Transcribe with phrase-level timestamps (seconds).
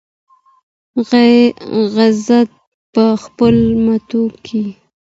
[1.97, 2.49] عزت
[2.93, 4.71] په خپلو مټو کیږي.